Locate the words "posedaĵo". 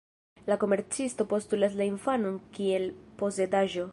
3.23-3.89